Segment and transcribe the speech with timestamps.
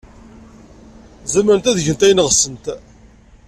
[1.33, 2.65] Zemrent ad gent ayen ɣsent.